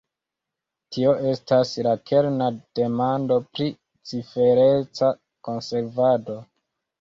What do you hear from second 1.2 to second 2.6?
estas la kerna